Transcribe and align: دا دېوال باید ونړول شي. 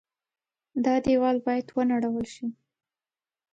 دا 0.85 0.95
دېوال 1.05 1.37
باید 1.45 1.67
ونړول 1.75 2.27
شي. 2.33 2.47